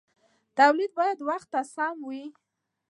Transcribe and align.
تولید 0.57 0.91
باید 0.97 1.19
وخت 1.29 1.47
ته 1.53 1.61
سم 1.73 1.95
وي. 2.09 2.23